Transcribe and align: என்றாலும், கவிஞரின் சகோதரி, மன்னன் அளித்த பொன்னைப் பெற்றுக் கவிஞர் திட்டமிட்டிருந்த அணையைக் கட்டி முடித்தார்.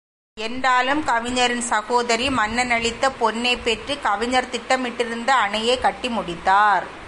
என்றாலும், 0.39 1.03
கவிஞரின் 1.03 1.61
சகோதரி, 1.61 2.29
மன்னன் 2.29 2.71
அளித்த 2.71 3.09
பொன்னைப் 3.09 3.63
பெற்றுக் 3.63 4.03
கவிஞர் 4.03 4.49
திட்டமிட்டிருந்த 4.49 5.27
அணையைக் 5.27 5.81
கட்டி 5.81 6.09
முடித்தார். 6.09 6.99